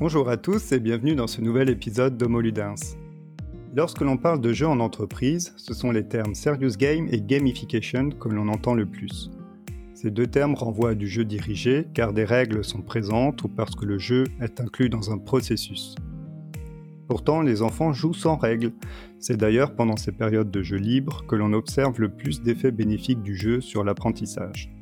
[0.00, 2.96] Bonjour à tous et bienvenue dans ce nouvel épisode d'Homoludens.
[3.76, 8.08] Lorsque l'on parle de jeux en entreprise, ce sont les termes serious game et gamification
[8.08, 9.30] que l'on entend le plus.
[9.92, 13.74] Ces deux termes renvoient à du jeu dirigé car des règles sont présentes ou parce
[13.74, 15.96] que le jeu est inclus dans un processus.
[17.06, 18.72] Pourtant, les enfants jouent sans règles.
[19.18, 23.22] C'est d'ailleurs pendant ces périodes de jeu libre que l'on observe le plus d'effets bénéfiques
[23.22, 24.72] du jeu sur l'apprentissage.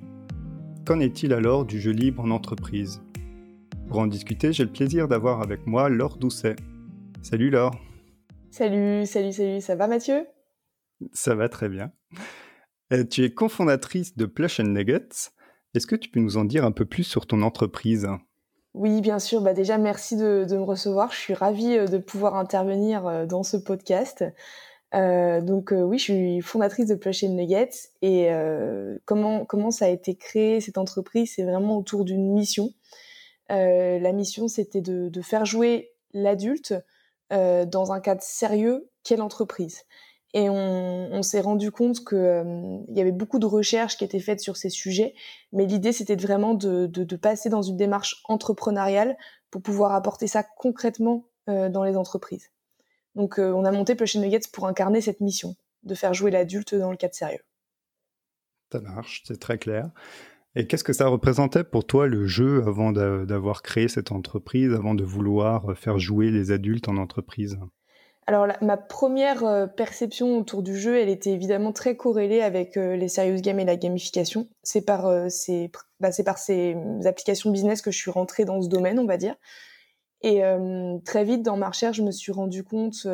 [0.86, 3.02] Qu'en est-il alors du jeu libre en entreprise?
[3.88, 6.56] Pour en discuter, j'ai le plaisir d'avoir avec moi Laure Doucet.
[7.22, 7.74] Salut Laure
[8.50, 10.26] Salut, salut, salut, ça va Mathieu?
[11.14, 11.90] Ça va très bien.
[12.92, 15.30] Euh, tu es cofondatrice de Plush and Nuggets.
[15.74, 18.06] Est-ce que tu peux nous en dire un peu plus sur ton entreprise?
[18.74, 19.40] Oui, bien sûr.
[19.40, 21.10] Bah déjà, merci de, me recevoir.
[21.10, 24.22] Je suis ravie euh, de pouvoir intervenir euh, dans ce podcast.
[24.92, 27.88] donc oui, je suis fondatrice de Plush and Nuggets.
[28.02, 28.28] Et
[29.06, 31.32] comment, comment ça a été créé, cette entreprise?
[31.36, 32.74] C'est vraiment autour d'une mission.
[33.48, 36.74] La mission, c'était de, faire jouer l'adulte
[37.32, 39.82] euh, dans un cadre sérieux qu'est l'entreprise.
[40.34, 44.40] Et on, s'est rendu compte qu'il euh, y avait beaucoup de recherches qui étaient faites
[44.40, 45.14] sur ces sujets,
[45.52, 49.16] mais l'idée c'était vraiment de, passer dans une démarche entrepreneuriale
[49.50, 52.50] pour pouvoir apporter ça concrètement euh, dans les entreprises.
[53.14, 56.90] Donc on a monté Plush Nuggets pour incarner cette mission, de faire jouer l'adulte dans
[56.90, 57.44] le cadre sérieux.
[58.70, 59.90] Ça marche, c'est très clair.
[60.58, 64.96] Et qu'est-ce que ça représentait pour toi le jeu avant d'avoir créé cette entreprise, avant
[64.96, 67.60] de vouloir euh, faire jouer les adultes en entreprise?
[68.26, 72.96] Alors ma première euh, perception autour du jeu, elle était évidemment très corrélée avec euh,
[72.96, 74.48] les serious games et la gamification.
[74.64, 75.04] C'est par
[76.00, 79.36] bah, par ces applications business que je suis rentrée dans ce domaine, on va dire.
[80.22, 80.42] Et
[81.04, 83.06] très vite dans ma recherche, je me suis rendu compte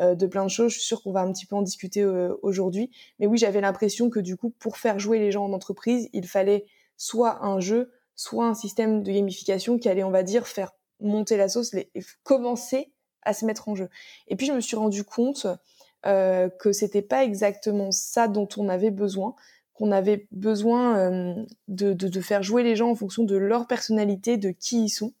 [0.00, 0.72] de plein de choses.
[0.72, 2.04] Je suis sûre qu'on va un petit peu en discuter
[2.42, 2.90] aujourd'hui.
[3.18, 6.26] Mais oui, j'avais l'impression que du coup, pour faire jouer les gens en entreprise, il
[6.26, 10.72] fallait soit un jeu, soit un système de gamification qui allait, on va dire, faire
[11.00, 11.90] monter la sauce, les,
[12.22, 12.92] commencer
[13.22, 13.88] à se mettre en jeu.
[14.28, 15.46] Et puis je me suis rendu compte
[16.06, 19.34] euh, que c'était pas exactement ça dont on avait besoin,
[19.74, 21.34] qu'on avait besoin euh,
[21.68, 25.14] de, de, faire jouer les gens en fonction de leur personnalité, de qui ils sont.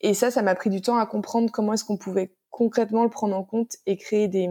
[0.00, 3.10] Et ça, ça m'a pris du temps à comprendre comment est-ce qu'on pouvait concrètement le
[3.10, 4.48] prendre en compte et créer des,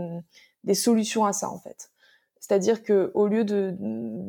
[0.64, 1.92] des solutions à ça en fait.
[2.40, 3.76] C'est-à-dire que au lieu de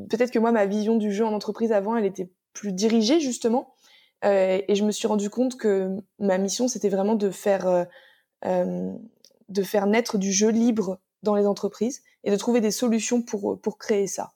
[0.09, 3.73] peut-être que moi ma vision du jeu en entreprise avant, elle était plus dirigée justement,
[4.25, 7.85] euh, et je me suis rendu compte que ma mission c'était vraiment de faire euh,
[8.45, 8.93] euh,
[9.49, 13.61] de faire naître du jeu libre dans les entreprises et de trouver des solutions pour
[13.61, 14.33] pour créer ça.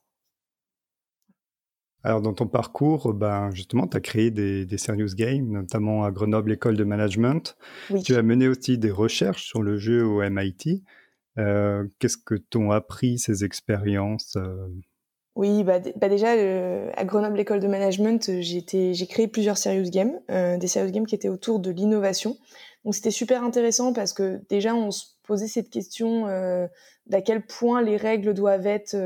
[2.05, 6.11] Alors dans ton parcours, ben justement, tu as créé des, des serious games, notamment à
[6.11, 7.57] Grenoble École de Management.
[7.91, 8.03] Oui.
[8.03, 10.83] Tu as mené aussi des recherches sur le jeu au MIT.
[11.39, 14.69] Euh, qu'est-ce que t'ont appris ces expériences euh?
[15.35, 16.31] Oui, bah, bah déjà
[16.95, 21.17] à Grenoble École de Management, j'ai créé plusieurs serious games, euh, des serious games qui
[21.17, 22.37] étaient autour de l'innovation.
[22.85, 26.27] Donc c'était super intéressant parce que déjà on se posait cette question
[27.07, 28.97] d'à quel point les règles doivent être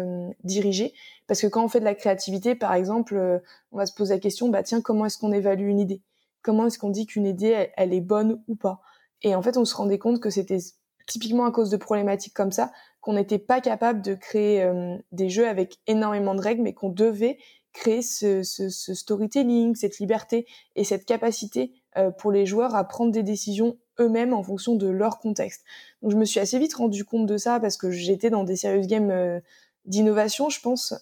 [0.44, 0.92] dirigées.
[1.26, 3.40] Parce que quand on fait de la créativité, par exemple,
[3.72, 6.02] on va se poser la question, bah tiens, comment est-ce qu'on évalue une idée?
[6.42, 8.80] Comment est-ce qu'on dit qu'une idée elle, est bonne ou pas?
[9.22, 10.58] Et en fait, on se rendait compte que c'était
[11.06, 12.70] typiquement à cause de problématiques comme ça,
[13.00, 16.90] qu'on n'était pas capable de créer euh, des jeux avec énormément de règles, mais qu'on
[16.90, 17.38] devait
[17.72, 23.12] créer ce, ce, storytelling, cette liberté et cette capacité euh, pour les joueurs à prendre
[23.12, 25.64] des décisions eux-mêmes en fonction de leur contexte.
[26.02, 28.56] Donc je me suis assez vite rendu compte de ça parce que j'étais dans des
[28.56, 29.40] serious games euh,
[29.84, 30.94] d'innovation, je pense,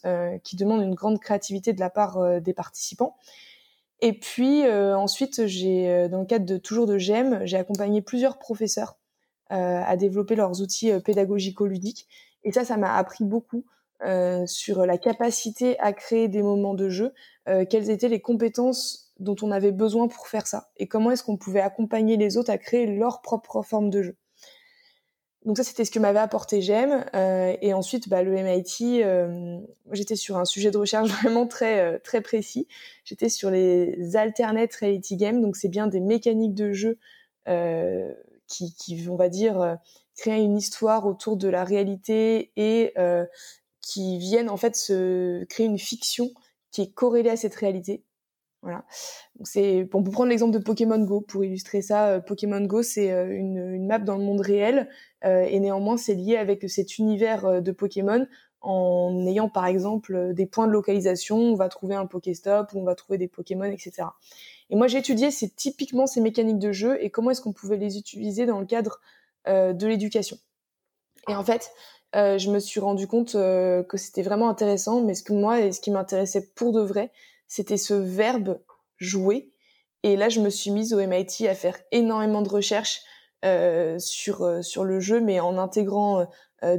[0.45, 3.17] qui demandent une grande créativité de la part des participants.
[4.01, 8.97] Et puis ensuite, j'ai, dans le cadre de toujours de GEM, j'ai accompagné plusieurs professeurs
[9.53, 12.09] euh, à développer leurs outils euh, pédagogico-ludiques.
[12.43, 13.65] Et ça, ça m'a appris beaucoup
[14.03, 17.15] euh, sur la capacité à créer des moments de jeu,
[17.71, 21.37] quelles étaient les compétences dont on avait besoin pour faire ça, et comment est-ce qu'on
[21.37, 24.17] pouvait accompagner les autres à créer leur propre forme de jeu.
[25.45, 27.05] Donc ça, c'était ce que m'avait apporté GEM.
[27.15, 29.61] Euh, et ensuite, bah, le MIT, euh,
[29.93, 32.67] j'étais sur un sujet de recherche vraiment très très précis.
[33.05, 36.99] J'étais sur les alternate reality games, donc c'est bien des mécaniques de jeu
[37.49, 38.13] euh,
[38.49, 39.75] qui, qui, on va dire, euh,
[40.17, 43.25] créer une histoire autour de la réalité et euh,
[43.81, 46.31] qui viennent en fait se créer une fiction
[46.71, 48.05] qui est corrélée à cette réalité.
[48.67, 48.85] Voilà.
[49.93, 52.09] Bon, pour prendre l'exemple de Pokémon Go pour illustrer ça.
[52.09, 54.89] Euh, Pokémon Go, c'est une, une, map dans le monde réel
[55.25, 58.27] euh, et néanmoins c'est lié avec cet univers de Pokémon
[58.61, 61.39] en ayant par exemple des points de localisation.
[61.39, 64.09] On va trouver un Pokéstop ou on va trouver des Pokémon, etc.
[64.71, 67.99] Et moi, j'ai étudié typiquement ces mécaniques de jeu et comment est-ce qu'on pouvait les
[67.99, 69.01] utiliser dans le cadre
[69.47, 70.39] euh, de l'éducation.
[71.29, 71.71] Et en fait,
[72.15, 75.61] euh, je me suis rendu compte euh, que c'était vraiment intéressant, mais ce que moi,
[75.61, 77.13] et ce qui m'intéressait pour de vrai,
[77.49, 78.61] c'était ce verbe
[78.99, 79.51] jouer
[80.03, 83.03] Et là, je me suis mise au MIT à faire énormément de recherches
[83.99, 86.27] sur sur le jeu, mais en intégrant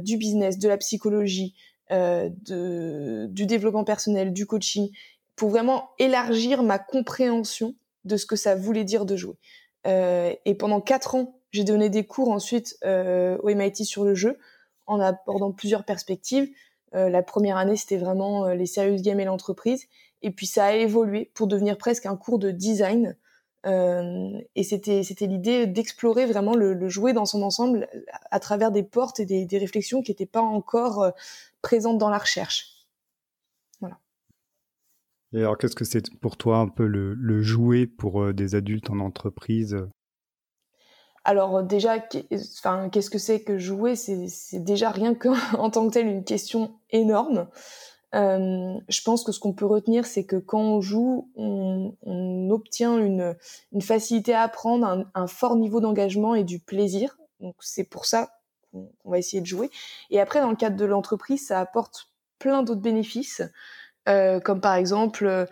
[0.00, 1.54] du business, de la psychologie,
[1.90, 4.90] de, du développement personnel, du coaching,
[5.34, 7.74] pour vraiment élargir ma compréhension
[8.04, 9.36] de ce que ça voulait dire de jouer.
[9.86, 14.38] et pendant quatre ans, j'ai donné des cours ensuite euh, au MIT sur le jeu
[14.86, 16.48] en abordant plusieurs perspectives.
[16.94, 19.86] Euh, la première année, c'était vraiment euh, les serious games et l'entreprise.
[20.22, 23.16] Et puis ça a évolué pour devenir presque un cours de design.
[23.64, 27.88] et c'était c'était l'idée d'explorer vraiment le, jouet dans son ensemble
[28.30, 31.12] à travers des portes et des, des réflexions qui n'étaient pas encore
[31.62, 32.86] présentes dans la recherche.
[33.80, 33.98] Voilà.
[35.32, 38.90] Et alors, qu'est-ce que c'est pour toi un peu le, le jouet pour des adultes
[38.90, 39.76] en entreprise?
[41.28, 43.96] Alors déjà, qu'est-ce que c'est que jouer?
[43.96, 47.48] C'est déjà rien qu'en tant que tel une question énorme.
[48.14, 51.94] Euh, je pense que ce qu'on peut retenir, c'est que quand on joue, on,
[52.50, 53.36] obtient une,
[53.80, 57.18] facilité à apprendre, un, fort niveau d'engagement et du plaisir.
[57.40, 58.30] Donc c'est pour ça
[58.72, 59.70] qu'on va essayer de jouer.
[60.10, 63.42] Et après, dans le cadre de l'entreprise, ça apporte plein d'autres bénéfices,
[64.08, 65.46] euh, comme par exemple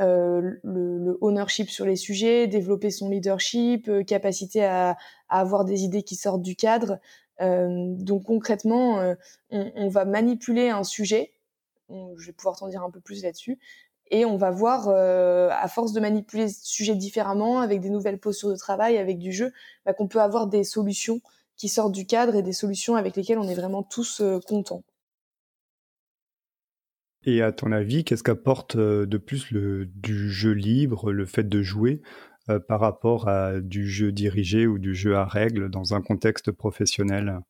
[0.00, 4.96] euh, le, le, ownership sur les sujets, développer son leadership, euh, capacité à,
[5.28, 6.98] à, avoir des idées qui sortent du cadre.
[7.40, 9.14] Euh, donc concrètement, euh,
[9.50, 11.33] on, on, va manipuler un sujet.
[11.90, 13.58] Je vais pouvoir t'en dire un peu plus là-dessus.
[14.10, 18.50] Et on va voir, à force de manipuler ce sujet différemment, avec des nouvelles postures
[18.50, 19.52] de travail, avec du jeu,
[19.86, 21.20] bah, qu'on peut avoir des solutions
[21.56, 24.84] qui sortent du cadre et des solutions avec lesquelles on est vraiment tous contents.
[27.26, 31.48] Et à ton avis, qu'est-ce qu'apporte euh, de plus le, du jeu libre, le fait
[31.48, 32.02] de jouer,
[32.50, 36.52] euh, par rapport à du jeu dirigé ou du jeu à règles dans un contexte
[36.52, 37.40] professionnel?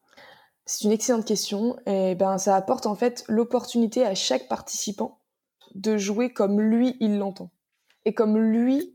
[0.67, 1.77] C'est une excellente question.
[1.87, 5.19] Et ben, ça apporte en fait l'opportunité à chaque participant
[5.75, 7.51] de jouer comme lui il l'entend
[8.05, 8.95] et comme lui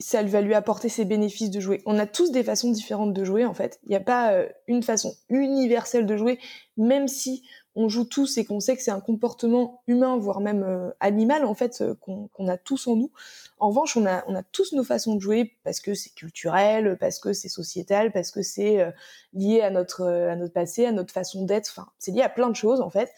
[0.00, 1.82] ça va lui apporter ses bénéfices de jouer.
[1.84, 3.80] On a tous des façons différentes de jouer en fait.
[3.84, 6.38] Il n'y a pas euh, une façon universelle de jouer,
[6.76, 7.42] même si
[7.80, 11.44] on joue tous et qu'on sait que c'est un comportement humain, voire même euh, animal
[11.44, 13.12] en fait, euh, qu'on a tous en nous.
[13.60, 17.32] En revanche, on a, tous nos façons de jouer parce que c'est culturel, parce que
[17.32, 18.84] c'est sociétal, parce que c'est
[19.32, 21.68] lié à notre, passé, à notre façon d'être.
[21.70, 23.10] Enfin, c'est lié à plein de choses en fait.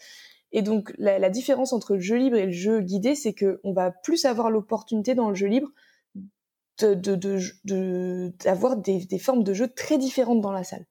[0.51, 3.73] Et donc la, différence entre le jeu libre et le jeu guidé, c'est que on
[3.73, 5.69] va plus avoir l'opportunité dans le jeu libre
[6.79, 10.85] d'avoir de, de, des, formes de jeu très différentes dans la salle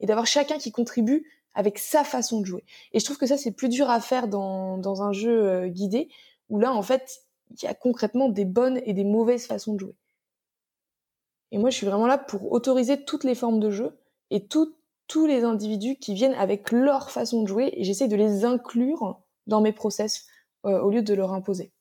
[0.00, 1.24] et d'avoir chacun qui contribue
[1.56, 2.64] avec sa façon de jouer.
[2.92, 5.68] Et je trouve que ça, c'est plus dur à faire dans, dans un jeu euh,
[5.68, 6.08] guidé,
[6.50, 9.80] où là, en fait, il y a concrètement des bonnes et des mauvaises façons de
[9.80, 9.94] jouer.
[11.50, 13.98] Et moi, je suis vraiment là pour autoriser toutes les formes de jeu
[14.30, 18.44] et tous les individus qui viennent avec leur façon de jouer, et j'essaie de les
[18.44, 20.26] inclure dans mes process
[20.66, 21.72] euh, au lieu de leur imposer.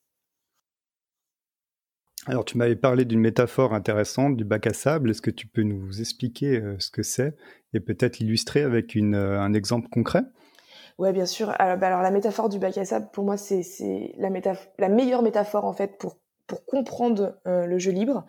[2.27, 5.11] Alors, tu m'avais parlé d'une métaphore intéressante du bac à sable.
[5.11, 7.35] Est-ce que tu peux nous expliquer euh, ce que c'est
[7.73, 10.23] et peut-être l'illustrer avec euh, un exemple concret?
[10.97, 11.53] Ouais, bien sûr.
[11.59, 13.61] Alors, bah, alors, la métaphore du bac à sable, pour moi, c'est
[14.17, 16.15] la, meilleure métaphore en fait pour
[16.65, 18.25] comprendre euh, le jeu libre.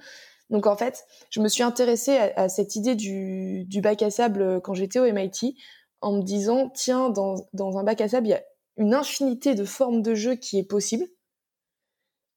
[0.51, 4.61] Donc en fait, je me suis intéressée à, cette idée du, du, bac à sable
[4.61, 5.57] quand j'étais au MIT,
[6.01, 8.43] en me disant tiens, dans, dans un bac à sable, il y a
[8.77, 11.07] une infinité de formes de jeu qui est possible.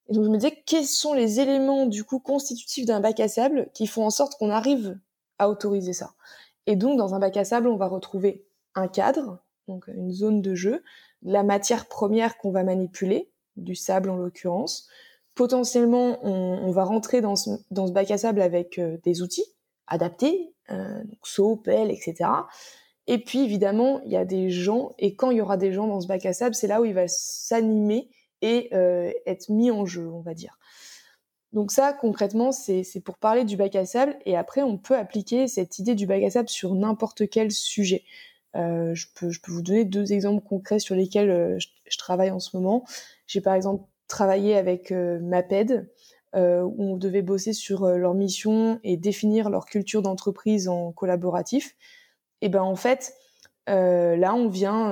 [0.10, 3.28] Et donc je me disais quels sont les éléments du coup constitutifs d'un bac à
[3.28, 5.00] sable qui font en sorte qu'on arrive
[5.38, 6.14] à autoriser ça?
[6.66, 8.46] Et donc dans un bac à sable, on va retrouver
[8.76, 10.84] un cadre, donc une zone de jeu,
[11.22, 14.88] la matière première qu'on va manipuler, du sable en l'occurrence.
[15.36, 17.52] Potentiellement, on, va rentrer dans ce,
[17.92, 19.46] bac à sable avec euh, des outils
[19.88, 22.30] adaptés, euh, donc pelle, etc.
[23.08, 25.88] Et puis évidemment, il y a des gens, et quand il y aura des gens
[25.88, 28.10] dans ce bac à sable, c'est là où il va s'animer
[28.42, 30.58] et euh, être mis en jeu, on va dire.
[31.52, 35.48] Donc ça, concrètement, c'est pour parler du bac à sable, et après, on peut appliquer
[35.48, 38.04] cette idée du bac à sable sur n'importe quel sujet.
[38.56, 42.32] Euh, je, peux, je peux vous donner deux exemples concrets sur lesquels euh, je, travaille
[42.32, 42.84] en ce moment.
[43.28, 45.90] J'ai par exemple travaillé avec euh, MAPED,
[46.36, 51.76] euh, où on devait bosser sur leur mission et définir leur culture d'entreprise en collaboratif.
[52.42, 53.14] Et ben en fait,
[53.68, 54.92] là, on vient,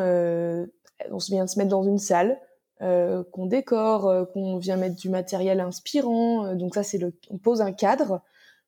[1.12, 2.40] on vient de se mettre dans une salle,
[2.84, 6.46] euh, qu'on décore, euh, qu'on vient mettre du matériel inspirant.
[6.46, 8.22] Euh, donc ça, c'est le, on pose un cadre.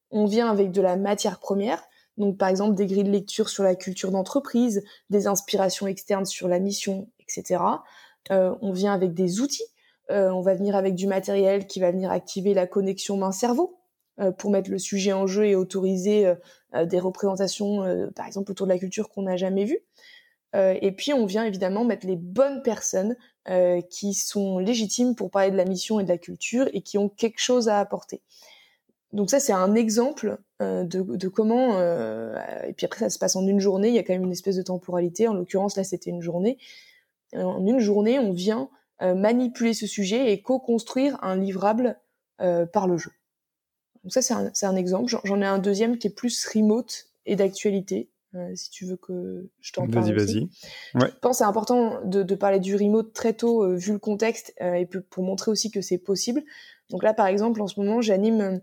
[0.10, 1.84] On vient avec de la matière première.
[2.18, 6.48] Donc par exemple des grilles de lecture sur la culture d'entreprise, des inspirations externes sur
[6.48, 7.62] la mission, etc.
[8.30, 9.64] on vient avec des outils.
[10.10, 13.80] on va venir avec du matériel qui va venir activer la connexion main-cerveau
[14.38, 16.34] pour mettre le sujet en jeu et autoriser
[16.74, 19.80] des représentations, par exemple autour de la culture qu'on n'a jamais vues.
[20.56, 23.16] et puis on vient évidemment mettre les bonnes personnes
[23.50, 26.98] euh, qui sont légitimes pour parler de la mission et de la culture et qui
[26.98, 28.22] ont quelque chose à apporter.
[29.14, 31.80] donc ça, c'est un exemple de, de, comment.
[31.80, 33.88] et puis après, ça se passe en une journée.
[33.88, 35.28] Il y a quand même une espèce de temporalité.
[35.28, 36.58] En l'occurrence, là, c'était une journée.
[37.34, 38.70] En une journée, on vient
[39.02, 41.98] manipuler ce sujet et co-construire un livrable
[42.38, 43.12] par le jeu.
[44.04, 45.14] Donc ça, c'est un, exemple.
[45.24, 48.10] J'en ai un deuxième qui est plus remote et d'actualité.
[48.36, 50.06] Euh, si tu veux que je t'en parle.
[50.06, 50.40] Vas-y, vas-y.
[50.94, 51.10] Ouais.
[51.10, 54.00] Je pense que c'est important de, de, parler du remote très tôt, euh, vu le
[54.00, 56.44] contexte, euh, et pour montrer aussi que c'est possible.
[56.90, 58.62] Donc là, par exemple, en ce moment, j'anime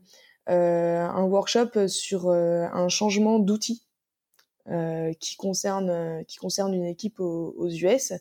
[0.49, 3.85] un workshop sur un changement d'outil
[5.20, 8.12] qui concerne qui concerne une équipe aux, aux, US.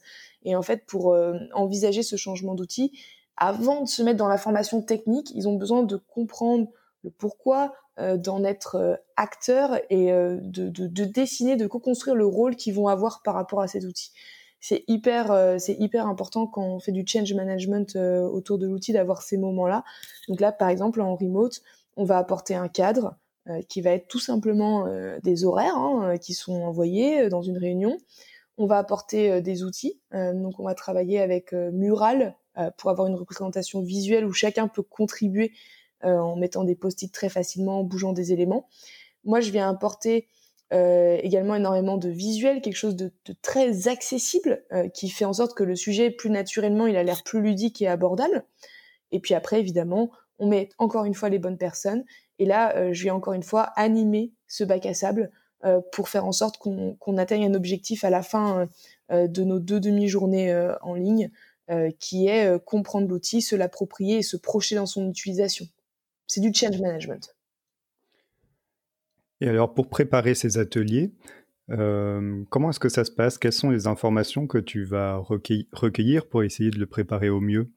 [0.44, 1.16] Et en fait, pour
[1.54, 2.92] envisager ce changement d'outil,
[3.38, 6.68] avant de se mettre dans la formation technique, ils ont besoin de comprendre
[7.06, 12.14] le pourquoi, euh, d'en être euh, acteur et euh, de, de, de, dessiner, de co-construire
[12.14, 14.12] le rôle qu'ils vont avoir par rapport à ces outils.
[14.60, 19.22] C'est hyper, c'est hyper important quand on fait du change management autour de l'outil d'avoir
[19.22, 19.84] ces moments-là.
[20.28, 21.62] Donc là, par exemple, en remote,
[21.98, 23.16] on va apporter un cadre
[23.70, 24.88] qui va être tout simplement
[25.22, 28.00] des horaires hein, qui sont envoyés dans une réunion.
[28.58, 30.00] On va apporter des outils.
[30.12, 32.36] donc on va travailler avec Mural
[32.78, 35.52] pour avoir une représentation visuelle où chacun peut contribuer
[36.06, 38.68] en mettant des post-it très facilement, en bougeant des éléments.
[39.24, 40.28] Moi, je viens apporter
[40.74, 43.12] euh, également énormément de visuels, quelque chose de,
[43.44, 47.24] très accessible, euh, qui fait en sorte que le sujet, plus naturellement, il a l'air
[47.24, 48.44] plus ludique et abordable.
[49.12, 52.04] Et puis après, évidemment, on met encore une fois les bonnes personnes.
[52.40, 55.32] Et là, je viens encore une fois animer ce bac à sable
[55.94, 58.68] pour faire en sorte qu'on atteigne un objectif à la fin
[59.10, 61.32] de nos deux demi-journées en ligne,
[62.00, 65.66] qui est comprendre l'outil, se l'approprier et se projeter dans son utilisation.
[66.28, 67.36] C'est du change management.
[69.42, 71.14] Et alors, pour préparer ces ateliers,
[71.72, 73.38] euh, comment est-ce que ça se passe?
[73.38, 77.72] Quelles sont les informations que tu vas recueillir pour essayer de le préparer au mieux?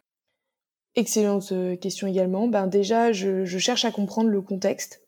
[0.95, 2.49] Excellente euh, question également.
[2.49, 5.03] Ben déjà, je, cherche à comprendre le contexte.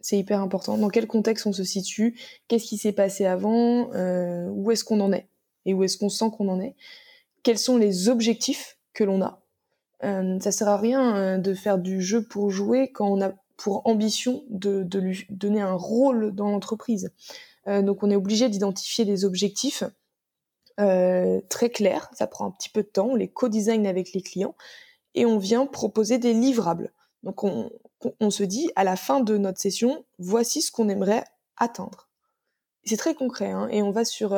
[0.00, 0.76] C'est hyper important.
[0.76, 2.18] Dans quel contexte on se situe?
[2.48, 3.92] Qu'est-ce qui s'est passé avant?
[3.94, 5.28] Euh, Où est-ce qu'on en est?
[5.64, 6.76] Et où est-ce qu'on sent qu'on en est?
[7.42, 9.43] Quels sont les objectifs que l'on a?
[10.04, 13.32] Euh, ça sert à rien euh, de faire du jeu pour jouer quand on a
[13.56, 17.12] pour ambition de, lui donner un rôle dans l'entreprise.
[17.68, 19.84] Euh, donc on est obligé d'identifier des objectifs
[20.76, 24.56] très clairs, ça prend un petit peu de temps, on les co-design avec les clients
[25.14, 26.92] et on vient proposer des livrables.
[27.22, 27.70] Donc on,
[28.30, 31.22] se dit à la fin de notre session, voici ce qu'on aimerait
[31.58, 32.08] atteindre.
[32.82, 34.34] C'est très concret hein, et on va sur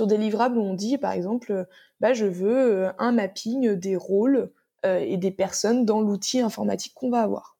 [0.00, 1.68] des livrables où on dit par exemple,
[2.00, 4.52] bah je veux un mapping des rôles euh,
[5.00, 7.58] et des personnes dans l'outil informatique qu'on va avoir.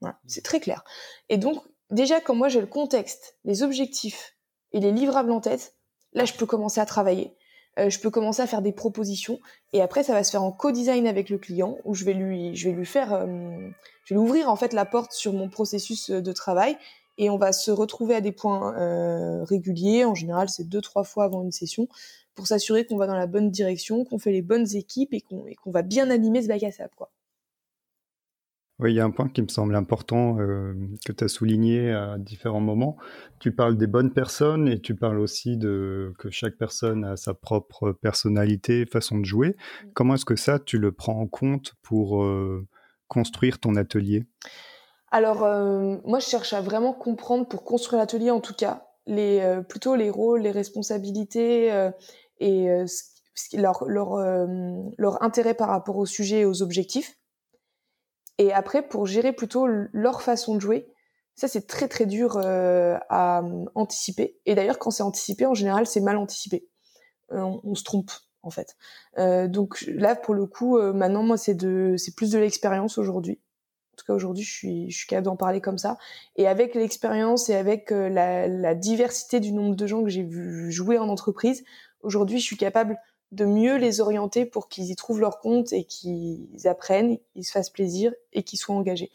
[0.00, 0.28] Voilà, mmh.
[0.28, 0.84] c'est très clair.
[1.28, 4.36] Et donc, déjà, quand moi j'ai le contexte, les objectifs
[4.72, 5.76] et les livrables en tête,
[6.12, 7.36] là, je peux commencer à travailler.
[7.78, 9.40] Euh, je peux commencer à faire des propositions
[9.72, 12.54] et après ça va se faire en co-design avec le client où je vais lui
[12.54, 13.26] je vais lui faire euh,
[14.04, 16.76] je vais lui ouvrir en fait la porte sur mon processus de travail
[17.18, 18.74] et on va se retrouver à des points
[19.44, 21.88] réguliers en général c'est deux trois fois avant une session
[22.34, 25.70] pour s'assurer qu'on va dans la bonne direction, qu'on fait les bonnes équipes et qu'on
[25.70, 26.94] va bien animer ce bac à sable.
[26.96, 27.10] Quoi.
[28.78, 30.74] Oui, il y a un point qui me semble important euh,
[31.06, 32.96] que tu as souligné à différents moments.
[33.38, 37.34] Tu parles des bonnes personnes et tu parles aussi de que chaque personne a sa
[37.34, 39.50] propre personnalité, façon de jouer.
[39.50, 39.88] Mm.
[39.94, 42.66] Comment est-ce que ça, tu le prends en compte pour euh,
[43.06, 44.24] construire ton atelier?
[45.12, 49.60] Alors, euh, moi, je cherche à vraiment comprendre, pour construire l'atelier en tout cas, les,
[49.68, 51.70] plutôt les rôles, les responsabilités
[52.42, 52.86] et euh,
[53.54, 54.46] leur, leur, euh,
[54.98, 57.16] leur intérêt par rapport au sujet et aux objectifs.
[58.38, 60.92] Et après, pour gérer plutôt leur façon de jouer,
[61.34, 63.42] ça c'est très très dur euh, à
[63.74, 64.38] anticiper.
[64.44, 66.68] Et d'ailleurs, quand c'est anticipé, en général, c'est mal anticipé.
[67.30, 68.10] on, se trompe
[68.42, 68.76] en fait.
[69.48, 73.40] donc là, pour le coup, maintenant, moi, c'est de, c'est plus de l'expérience aujourd'hui.
[73.92, 75.98] En tout cas, aujourd'hui, je suis, je suis capable d'en parler comme ça.
[76.36, 80.72] Et avec l'expérience et avec la, la, diversité du nombre de gens que j'ai vu
[80.72, 81.62] jouer en entreprise,
[82.02, 82.98] Aujourd'hui, je suis capable
[83.30, 87.52] de mieux les orienter pour qu'ils y trouvent leur compte et qu'ils apprennent, qu'ils se
[87.52, 89.10] fassent plaisir et qu'ils soient engagés.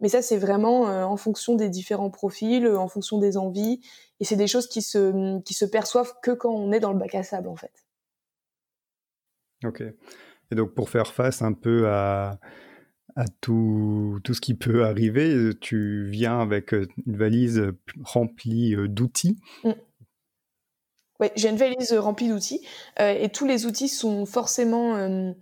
[0.00, 3.80] Mais ça, c'est vraiment euh, en fonction des différents profils, en fonction des envies,
[4.20, 6.98] et c'est des choses qui se, qui se perçoivent que quand on est dans le
[6.98, 7.72] bac à sable, en fait.
[9.64, 9.82] Ok.
[10.50, 12.38] Et donc, pour faire face un peu à,
[13.16, 18.88] à tout, tout ce qui peut arriver, tu viens avec euh, une valise remplie euh,
[18.88, 19.38] d'outils.
[19.62, 19.72] Mm.
[21.20, 22.66] Oui, j'ai une valise remplie d'outils
[23.00, 25.32] euh, et tous les outils sont forcément euh,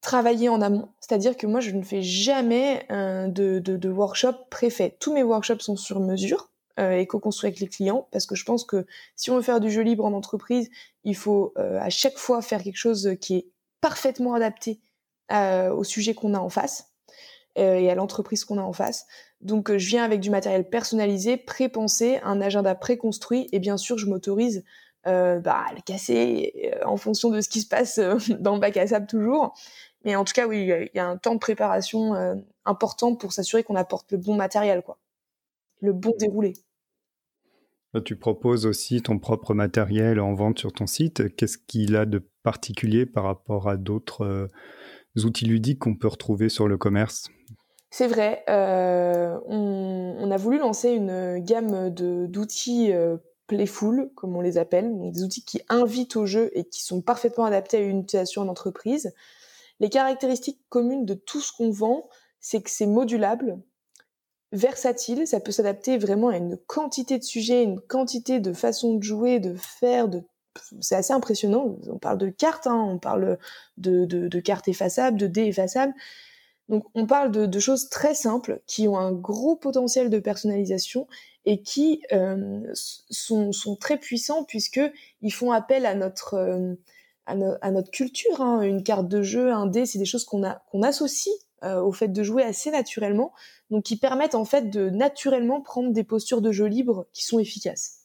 [0.00, 0.88] travaillés en amont.
[1.00, 4.96] C'est-à-dire que moi, je ne fais jamais euh, de, de, de, workshop préfet.
[4.98, 6.48] Tous mes workshops sont sur mesure
[6.78, 9.70] et co-construits avec les clients parce que je pense que si on veut faire du
[9.70, 10.70] jeu libre en entreprise,
[11.04, 13.46] il faut à chaque fois faire quelque chose qui est
[13.82, 14.80] parfaitement adapté
[15.70, 16.92] au sujet qu'on a en face.
[17.56, 19.06] et à l'entreprise qu'on a en face.
[19.40, 24.06] Donc je viens avec du matériel personnalisé, pré-pensé, un agenda préconstruit et bien sûr je
[24.06, 24.64] m'autorise
[25.06, 27.98] euh, bah, à le casser en fonction de ce qui se passe
[28.40, 29.54] dans le bac à sable toujours.
[30.04, 32.14] Mais en tout cas, oui, il y a un temps de préparation
[32.64, 34.98] important pour s'assurer qu'on apporte le bon matériel, quoi,
[35.80, 36.54] le bon déroulé.
[38.04, 41.36] Tu proposes aussi ton propre matériel en vente sur ton site.
[41.36, 44.48] Qu'est-ce qu'il a de particulier par rapport à d'autres euh,
[45.16, 47.28] outils ludiques qu'on peut retrouver sur le commerce
[47.90, 48.44] C'est vrai.
[48.48, 53.16] Euh, on, a voulu lancer une gamme d'outils euh,
[53.46, 57.02] playful, comme on les appelle, donc des outils qui invitent au jeu et qui sont
[57.02, 59.12] parfaitement adaptés à une utilisation en entreprise.
[59.80, 62.08] Les caractéristiques communes de tout ce qu'on vend,
[62.40, 63.58] c'est que c'est modulable,
[64.52, 69.02] versatile, ça peut s'adapter vraiment à une quantité de sujets, une quantité de façons de
[69.02, 70.22] jouer, de faire, de
[70.80, 71.76] c'est assez impressionnant.
[71.88, 73.38] On parle de cartes, hein, on parle
[73.78, 75.94] de, cartes effaçables, de dés effaçables.
[76.68, 81.06] Donc on parle de, choses très simples qui ont un gros potentiel de personnalisation
[81.44, 84.80] et qui euh, sont, très puissants puisque
[85.22, 86.74] ils font appel à notre euh,
[87.26, 88.40] à, culture.
[88.40, 88.62] Hein.
[88.62, 92.08] Une carte de jeu, un dé, c'est des choses qu'on qu'on associe euh, au fait
[92.08, 93.32] de jouer assez naturellement,
[93.70, 97.38] donc qui permettent en fait de naturellement prendre des postures de jeu libre qui sont
[97.38, 98.01] efficaces.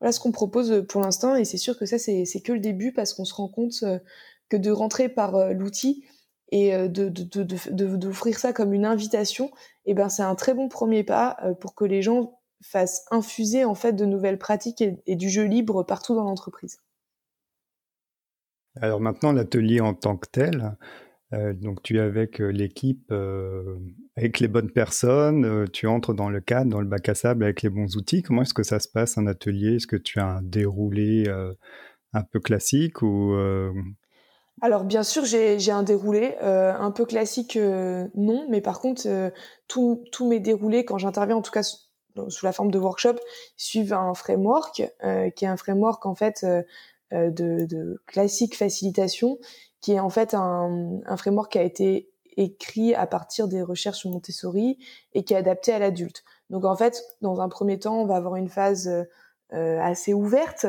[0.00, 0.12] Voilà.
[0.12, 3.14] Ce qu'on propose pour l'instant, et c'est sûr que ça c'est que le début parce
[3.14, 3.98] qu'on se rend compte euh,
[4.48, 6.04] que de rentrer par euh, l'outil
[6.52, 7.08] et de
[7.96, 9.50] d'offrir ça comme une invitation,
[9.84, 13.74] eh ben c'est un très bon premier pas pour que les gens fassent infuser en
[13.74, 16.78] fait de nouvelles pratiques et du jeu libre partout dans l'entreprise.
[18.80, 20.76] Alors maintenant, l'atelier en tant que tel,
[21.32, 23.76] euh, donc tu es avec euh, l'équipe, euh,
[24.16, 27.62] avec les bonnes personnes, tu entres dans le cadre, dans le bac à sable avec
[27.62, 28.22] les bons outils.
[28.22, 29.76] Comment est-ce que ça se passe un atelier?
[29.76, 31.24] Est-ce que tu as un déroulé
[32.12, 33.34] un peu classique ou
[34.62, 37.58] alors bien sûr j'ai un déroulé un peu classique
[38.14, 39.32] non, mais par contre
[39.68, 43.16] tous mes déroulés quand j'interviens en tout cas sous la forme de workshop
[43.58, 44.82] suivent un framework
[45.34, 46.46] qui est un framework en fait
[47.12, 49.38] de, de classique facilitation
[49.86, 54.04] qui est en fait un, un framework qui a été écrit à partir des recherches
[54.04, 54.80] Montessori
[55.14, 56.24] et qui est adapté à l'adulte.
[56.50, 58.88] Donc en fait, dans un premier temps, on va avoir une phase
[59.52, 60.66] euh, assez ouverte.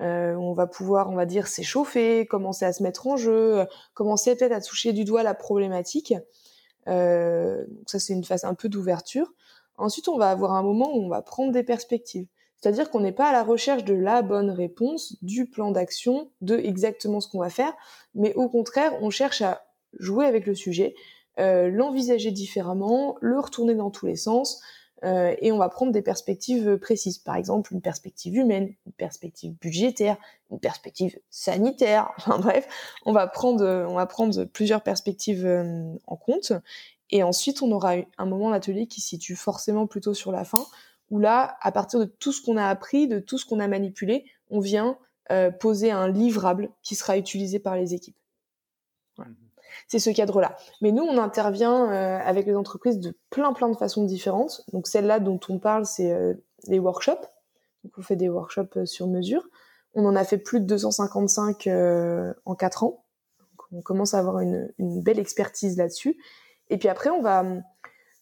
[0.00, 4.34] Euh, on va pouvoir, on va dire, s'échauffer, commencer à se mettre en jeu, commencer
[4.34, 6.12] peut-être à toucher du doigt la problématique.
[6.88, 9.32] Euh, ça, c'est une phase un peu d'ouverture.
[9.76, 12.26] Ensuite, on va avoir un moment où on va prendre des perspectives.
[12.60, 16.56] C'est-à-dire qu'on n'est pas à la recherche de la bonne réponse, du plan d'action, de
[16.56, 17.74] exactement ce qu'on va faire,
[18.14, 19.66] mais au contraire, on cherche à
[19.98, 20.94] jouer avec le sujet,
[21.38, 24.60] euh, l'envisager différemment, le retourner dans tous les sens,
[25.04, 27.18] euh, et on va prendre des perspectives précises.
[27.18, 30.16] Par exemple, une perspective humaine, une perspective budgétaire,
[30.50, 32.12] une perspective sanitaire.
[32.18, 32.66] Enfin bref,
[33.04, 36.52] on va prendre, on va prendre plusieurs perspectives euh, en compte.
[37.10, 40.64] Et ensuite, on aura un moment d'atelier qui se situe forcément plutôt sur la fin,
[41.10, 43.68] où là, à partir de tout ce qu'on a appris, de tout ce qu'on a
[43.68, 44.98] manipulé, on vient
[45.30, 48.16] euh, poser un livrable qui sera utilisé par les équipes.
[49.88, 50.56] C'est ce cadre-là.
[50.80, 54.62] Mais nous, on intervient euh, avec les entreprises de plein plein de façons différentes.
[54.72, 56.34] Donc celle-là dont on parle, c'est euh,
[56.66, 57.26] les workshops.
[57.84, 59.46] Donc on fait des workshops sur mesure.
[59.94, 61.68] On en a fait plus de 255
[62.44, 63.04] en 4 ans.
[63.38, 66.16] Donc on commence à avoir une, une belle expertise là-dessus.
[66.68, 67.44] Et puis après, on va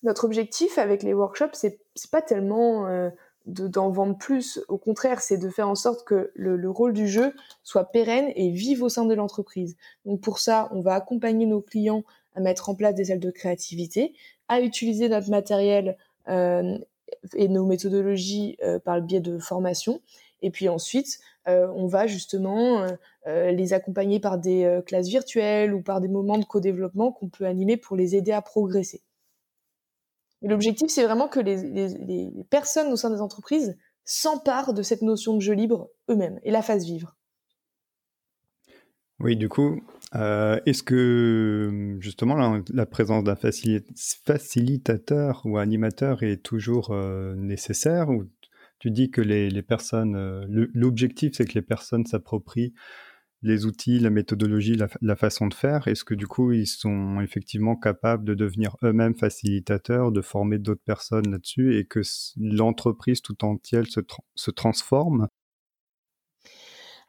[0.05, 3.11] notre objectif avec les workshops, c'est pas tellement euh,
[3.47, 4.61] d'en vendre plus.
[4.69, 8.51] Au contraire, c'est de faire en sorte que le, rôle du jeu soit pérenne et
[8.51, 9.77] vive au sein de l'entreprise.
[10.05, 12.05] Donc pour ça, on va accompagner nos clients
[12.37, 14.15] à mettre en place des ailes de créativité,
[14.49, 15.97] à utiliser notre matériel
[16.29, 16.79] euh,
[17.35, 20.01] et nos méthodologies euh, par le biais de formation.
[20.43, 22.87] Et puis ensuite, on va justement
[23.27, 27.79] les accompagner par des classes virtuelles ou par des moments de co-développement qu'on peut animer
[27.79, 29.03] pour les aider à progresser
[30.45, 35.41] l'objectif, c'est vraiment que les, personnes au sein des entreprises s'emparent de cette notion de
[35.41, 37.17] jeu libre eux-mêmes et la fassent vivre.
[39.21, 39.81] Oui, du coup,
[40.15, 43.37] euh, est-ce que justement la, présence d'un
[44.27, 48.09] facilitateur ou animateur est toujours euh, nécessaire
[48.85, 52.75] tu dis que les, personnes, euh, l'objectif c'est que les personnes s'approprient
[53.45, 57.77] les outils, la méthodologie, la, façon de faire Est-ce que du coup, ils sont effectivement
[57.77, 62.01] capables de devenir eux-mêmes facilitateurs, de former d'autres personnes là-dessus et que
[62.39, 65.29] l'entreprise tout entière se, transforme?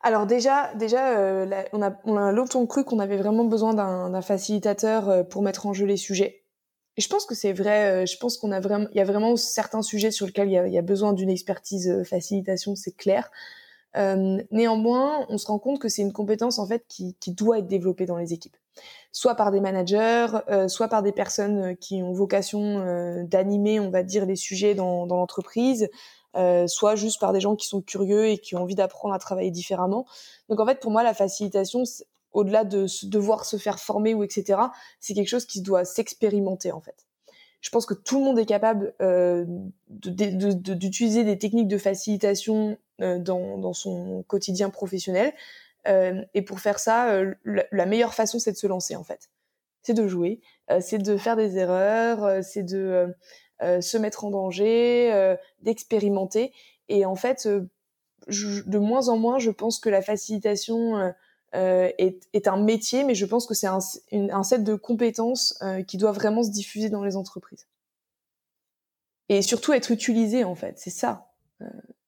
[0.02, 5.24] Alors déjà, déjà, euh, on, a, longtemps cru qu'on avait vraiment besoin d'un facilitateur euh,
[5.24, 6.44] pour mettre en jeu les sujets.
[6.98, 8.04] Et je pense que c'est vrai.
[8.04, 10.74] Euh, je pense qu'on a vraiment, il y a vraiment certains sujets sur lesquels il
[10.74, 13.32] y a besoin d'une expertise facilitation, c'est clair.
[13.98, 17.68] Euh, néanmoins, on se rend compte que c'est une compétence en fait qui, doit être
[17.68, 18.58] développée dans les équipes.
[19.12, 20.28] soit par des managers,
[20.68, 25.16] soit par des personnes qui ont vocation d'animer, on va dire, les sujets dans, dans
[25.16, 25.90] l'entreprise,
[26.68, 29.52] soit juste par des gens qui sont curieux et qui ont envie d'apprendre à travailler
[29.52, 30.06] différemment.
[30.50, 31.84] Donc en fait, pour moi, la facilitation,
[32.36, 34.60] au-delà de devoir se faire former ou etc.,
[35.00, 37.06] c'est quelque chose qui doit s'expérimenter en fait.
[37.62, 39.46] Je pense que tout le monde est capable euh,
[39.88, 45.34] d'utiliser des techniques de facilitation euh, dans, dans, son quotidien professionnel.
[45.88, 49.30] Euh, et pour faire ça, euh, la, meilleure façon, c'est de se lancer en fait.
[49.84, 53.14] C'est de jouer, euh, c'est de faire des erreurs, euh, c'est de
[53.62, 56.52] se mettre en danger, d'expérimenter.
[56.90, 57.48] Et en fait,
[58.28, 61.14] je, de moins en moins, je pense que la facilitation
[61.56, 63.80] euh, est, est, un métier, mais je pense que c'est un,
[64.12, 67.66] un, set de compétences euh, qui doit vraiment se diffuser dans les entreprises.
[69.30, 70.78] Et surtout être utilisé, en fait.
[70.78, 71.32] C'est ça
[71.62, 71.66] euh,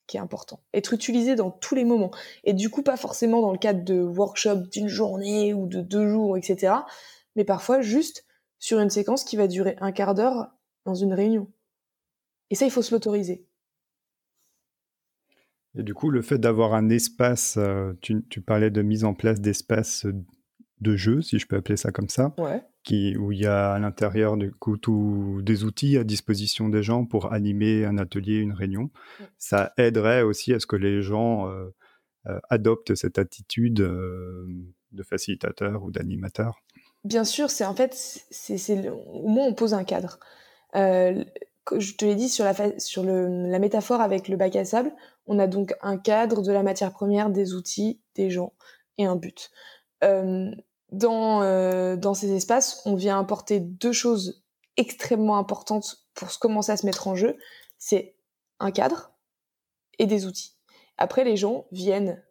[0.08, 0.62] qui est important.
[0.74, 2.12] Être utilisé dans tous les moments.
[2.44, 6.08] Et du coup, pas forcément dans le cadre de workshops d'une journée ou de deux
[6.08, 6.74] jours, etc.
[7.36, 8.26] Mais parfois juste
[8.60, 10.50] sur une séquence qui va durer un quart d'heure
[10.86, 11.52] dans une réunion.
[12.50, 13.46] Et ça, il faut se l'autoriser.
[15.78, 19.42] Et du coup, le fait d'avoir un espace, euh, tu, parlais de mise en place
[19.42, 20.08] d'espaces
[20.82, 22.34] de jeu, si je peux appeler ça comme ça,
[22.84, 26.84] qui, où il y a à l'intérieur du coup tout, des outils à disposition des
[26.84, 28.90] gens pour animer un atelier, une réunion.
[29.38, 31.74] Ça aiderait aussi à ce que les gens euh,
[32.28, 36.62] euh, adoptent cette attitude de facilitateur ou d'animateur.
[37.04, 37.94] Bien sûr, c'est en fait,
[38.30, 40.20] c'est, au moins on pose un cadre.
[40.74, 44.92] je te l'ai dit sur, la, sur le, la métaphore avec le bac à sable,
[45.26, 48.54] on a donc un cadre de la matière première, des outils, des gens
[48.98, 49.52] et un but.
[50.04, 50.52] Euh,
[50.92, 54.44] dans, euh, dans ces espaces, on vient apporter deux choses
[54.78, 57.38] extrêmement importantes pour commencer à se mettre en jeu.
[57.78, 58.16] C'est
[58.60, 59.12] un cadre
[60.00, 60.56] et des outils.
[60.98, 62.24] Après, les gens viennent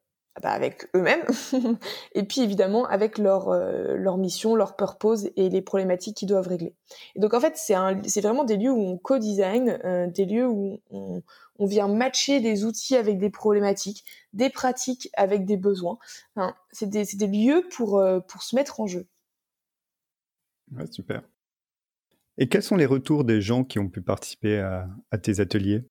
[0.42, 1.24] bah, avec eux-mêmes
[2.14, 6.48] et puis évidemment avec leur euh, leur mission, leur purpose et les problématiques qu'ils doivent
[6.48, 6.74] régler.
[7.14, 9.78] Et donc en fait, c'est vraiment des lieux où on co-design,
[10.12, 11.22] des lieux où on,
[11.58, 15.98] on vient matcher des outils avec des problématiques, des pratiques avec des besoins.
[16.72, 19.06] c'est des, lieux pour, euh, pour se mettre en jeu.
[20.90, 21.22] Super.
[22.38, 25.84] Et quels sont les retours des gens qui ont pu participer à, tes ateliers?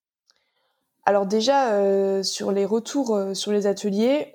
[1.08, 4.34] Alors déjà, euh, sur les retours euh, sur les ateliers,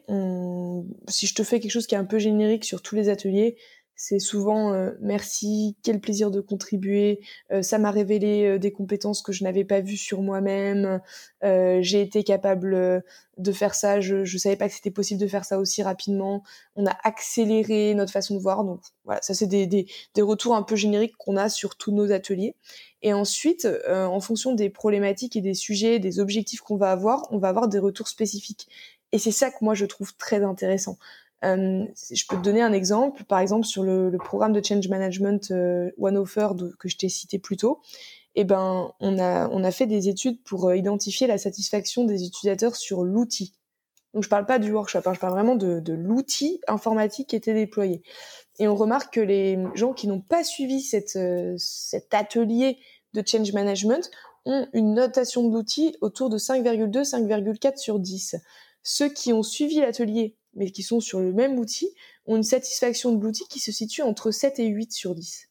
[1.09, 3.57] si je te fais quelque chose qui est un peu générique sur tous les ateliers,
[4.03, 7.21] c'est souvent euh, merci, quel plaisir de contribuer,
[7.53, 11.03] euh, ça m'a révélé euh, des compétences que je n'avais pas vues sur moi-même,
[11.43, 13.05] j'ai été capable
[13.37, 16.43] de faire ça, je ne savais pas que c'était possible de faire ça aussi rapidement,
[16.77, 20.57] on a accéléré notre façon de voir, donc voilà, ça c'est des, des, des, retours
[20.57, 22.57] un peu génériques qu'on a sur tous nos ateliers.
[23.03, 27.39] Et ensuite, en fonction des problématiques et des sujets, des objectifs qu'on va avoir, on
[27.39, 28.69] va avoir des retours spécifiques.
[29.13, 30.99] Et c'est ça que moi je trouve très intéressant.
[31.45, 35.51] Euh, je peux te donner un exemple, par exemple sur le, programme de change management
[35.51, 36.49] euh, One Offer
[36.79, 37.81] que je t'ai cité plus tôt.
[38.37, 43.03] Eh ben, on a fait des études pour euh, identifier la satisfaction des utilisateurs sur
[43.03, 43.55] l'outil.
[44.15, 47.55] Donc je parle pas du workshop, hein, je parle vraiment de, l'outil informatique qui était
[47.55, 48.03] déployé.
[48.59, 50.85] Et on remarque que les gens qui n'ont pas suivi
[51.17, 52.79] euh, cet atelier
[53.15, 54.11] de change management
[54.47, 58.37] ont une notation de l'outil autour de 5,2, 5,4 sur 10.
[58.83, 61.95] Ceux qui ont suivi l'atelier mais qui sont sur le même outil,
[62.27, 65.49] ont une satisfaction de l'outil qui se situe entre 7 et 8 sur 10.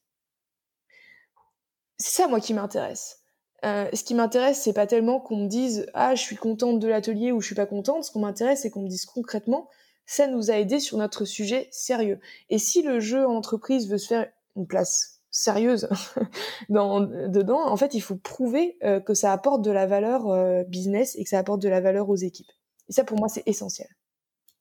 [1.97, 3.19] C'est ça, moi, qui m'intéresse.
[3.65, 6.87] Euh, ce qui m'intéresse, c'est pas tellement qu'on me dise ah je suis contente de
[6.87, 8.05] l'atelier ou je suis pas contente.
[8.05, 9.67] Ce qu'on m'intéresse, c'est qu'on me dise concrètement
[10.09, 12.19] ça nous a aidé sur notre sujet sérieux.
[12.49, 15.87] Et si le jeu en entreprise veut se faire une place sérieuse
[16.69, 20.63] dans, dedans, en fait, il faut prouver euh, que ça apporte de la valeur euh,
[20.63, 22.51] business et que ça apporte de la valeur aux équipes.
[22.87, 23.87] Et ça, pour moi, c'est essentiel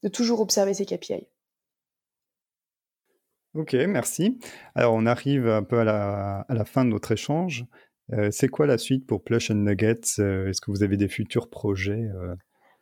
[0.02, 1.26] de toujours observer ces KPI.
[3.54, 4.38] Ok, merci.
[4.74, 7.64] Alors, on arrive un peu à la, à la fin de notre échange.
[8.12, 11.08] Euh, c'est quoi la suite pour Plush and Nuggets euh, Est-ce que vous avez des
[11.08, 12.34] futurs projets euh?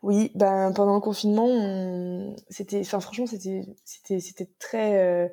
[0.02, 5.32] Oui, ben, pendant le confinement, c'était, enfin, franchement, c'était, c'était, c'était très,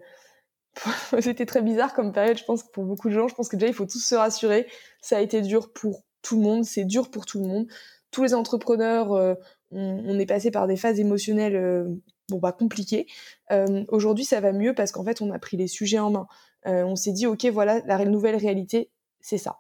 [1.20, 2.38] c'était très bizarre comme période.
[2.38, 4.16] Je pense que pour beaucoup de gens, je pense que déjà il faut tous se
[4.16, 4.68] rassurer.
[5.02, 6.64] Ça a été dur pour tout le monde.
[6.64, 7.68] C'est dur pour tout le monde.
[8.10, 9.38] Tous les entrepreneurs
[9.74, 11.86] on, est passé par des phases émotionnelles euh,
[12.30, 13.08] bon bah compliquées.
[13.52, 16.28] Euh, aujourd'hui, ça va mieux parce qu'en fait, on a pris les sujets en main.
[16.68, 19.60] Euh, on s'est dit, ok, voilà, la nouvelle réalité, c'est ça.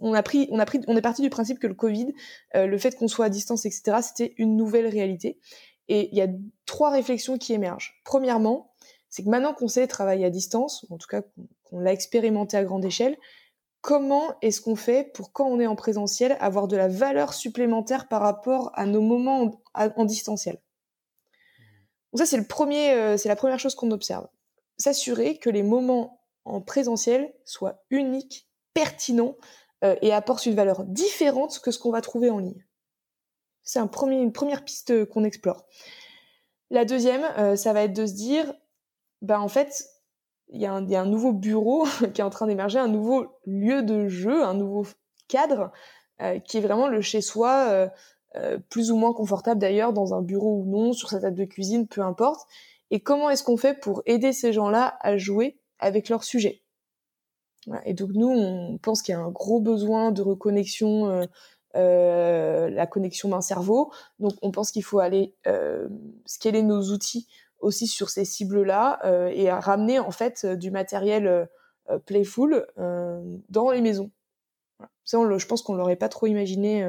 [0.00, 2.14] On a pris, on a pris, on est parti du principe que le Covid,
[2.54, 5.38] le fait qu'on soit à distance, etc., c'était une nouvelle réalité.
[5.88, 6.28] Et il y a
[6.64, 8.00] trois réflexions qui émergent.
[8.02, 8.72] Premièrement,
[9.10, 11.22] c'est que maintenant qu'on sait travailler à distance, en tout cas
[11.64, 13.18] qu'on l'a expérimenté à grande échelle,
[13.86, 18.08] comment est-ce qu'on fait pour quand on est en présentiel avoir de la valeur supplémentaire
[18.08, 20.60] par rapport à nos moments en, distanciel?
[22.12, 24.26] Donc ça euh, c'est la première chose qu'on observe.
[24.76, 29.36] s'assurer que les moments en présentiel soient uniques, pertinents
[30.02, 32.66] et apportent une valeur différente que ce qu'on va trouver en ligne.
[33.62, 35.64] C'est une première piste qu'on explore.
[36.70, 38.52] La deuxième, ça va être de se dire,
[39.22, 39.95] bah en fait,
[40.50, 44.08] il y, a un nouveau bureau qui est en train d'émerger, un nouveau lieu de
[44.08, 44.86] jeu, un nouveau
[45.28, 45.72] cadre
[46.22, 47.88] euh, qui est vraiment le chez-soi, euh,
[48.36, 51.44] euh, plus ou moins confortable d'ailleurs, dans un bureau ou non, sur sa table de
[51.44, 52.48] cuisine, peu importe.
[52.90, 56.62] Et comment est-ce qu'on fait pour aider ces gens-là à jouer avec leur sujet?
[57.84, 61.26] Et donc nous, on pense qu'il y a un gros besoin de reconnexion.
[61.74, 63.92] la connexion main-cerveau.
[64.20, 65.34] Donc on pense qu'il faut aller
[66.24, 67.26] scaler nos outils
[67.60, 72.66] aussi sur ces cibles-là euh, et à ramener en fait euh, du matériel euh, playful
[73.48, 74.10] dans les maisons.
[75.04, 76.84] Ça, je pense qu'on l'aurait pas trop imaginé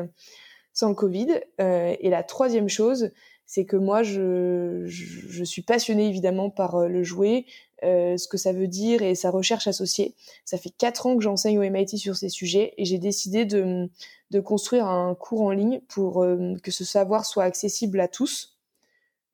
[0.74, 1.40] sans le Covid.
[1.60, 3.12] et la troisième chose,
[3.46, 7.46] c'est que moi, je, je, suis passionnée évidemment par le jouet,
[7.84, 10.16] ce que ça veut dire et sa recherche associée.
[10.46, 13.88] Ça fait quatre ans que j'enseigne au MIT sur ces sujets et j'ai décidé de,
[14.32, 16.26] de, construire un cours en ligne pour
[16.64, 18.57] que ce savoir soit accessible à tous,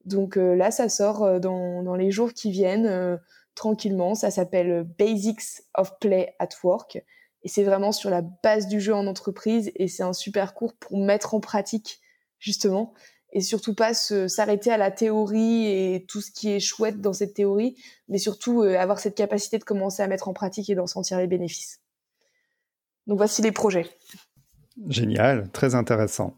[0.05, 3.17] donc euh, là, ça sort euh, dans, les jours qui viennent euh,
[3.55, 4.15] tranquillement.
[4.15, 7.01] Ça s'appelle Basics of Play at Work.
[7.43, 9.71] Et c'est vraiment sur la base du jeu en entreprise.
[9.75, 11.99] Et c'est un super cours pour mettre en pratique,
[12.39, 12.93] justement.
[13.31, 17.33] Et surtout pas s'arrêter à la théorie et tout ce qui est chouette dans cette
[17.33, 17.75] théorie,
[18.07, 21.25] mais surtout avoir cette capacité de commencer à mettre en pratique et d'en sentir les
[21.25, 21.81] bénéfices.
[23.07, 23.89] Donc voici les projets.
[24.87, 26.37] Génial, très intéressant.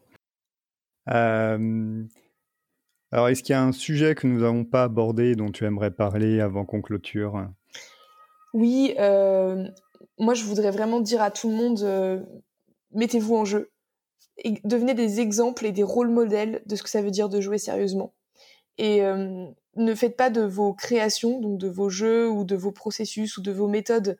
[3.15, 5.91] Alors, est-ce qu'il y a un sujet que nous n'avons pas abordé dont tu aimerais
[5.91, 7.47] parler avant qu'on clôture?
[8.53, 9.65] Oui, euh,
[10.17, 12.19] moi je voudrais vraiment dire à tout le monde, euh,
[12.91, 13.71] mettez-vous en jeu.
[14.65, 17.57] Devenez des exemples et des rôles modèles de ce que ça veut dire de jouer
[17.57, 18.13] sérieusement.
[18.77, 19.45] Et euh,
[19.77, 23.41] ne faites pas de vos créations, donc de vos jeux ou de vos processus ou
[23.41, 24.17] de vos méthodes,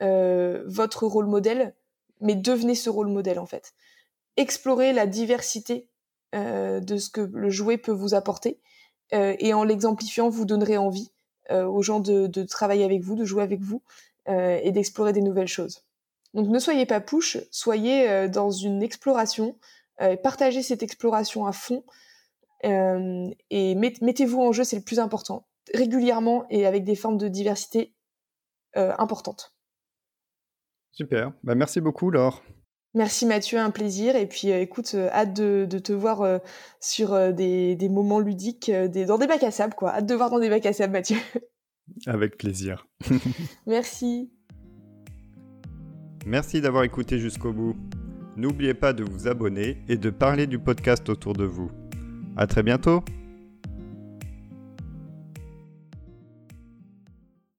[0.00, 1.74] votre rôle modèle,
[2.20, 3.74] mais devenez ce rôle modèle en fait.
[4.36, 5.88] Explorez la diversité
[6.36, 8.60] de ce que le jouet peut vous apporter.
[9.12, 11.10] Euh, et en l'exemplifiant, vous donnerez envie
[11.50, 13.82] euh, aux gens de, travailler avec vous, de jouer avec vous
[14.28, 15.84] et d'explorer des nouvelles choses.
[16.34, 19.56] Donc ne soyez pas push, soyez dans une exploration,
[20.24, 21.84] partagez cette exploration à fond
[22.64, 27.94] et mettez-vous en jeu, c'est le plus important, régulièrement et avec des formes de diversité
[28.74, 29.54] importantes.
[30.90, 32.42] Super, bah, merci beaucoup Laure.
[32.96, 34.16] Merci Mathieu, un plaisir.
[34.16, 36.38] Et puis euh, écoute, euh, hâte de, te voir euh,
[36.80, 39.90] sur des, moments ludiques, dans des bacs à sable, quoi.
[39.94, 41.18] Hâte de voir dans des bacs à sable, Mathieu.
[42.06, 42.86] Avec plaisir.
[43.66, 44.32] Merci.
[46.24, 47.76] Merci d'avoir écouté jusqu'au bout.
[48.34, 51.70] N'oubliez pas de vous abonner et de parler du podcast autour de vous.
[52.36, 53.04] À très bientôt!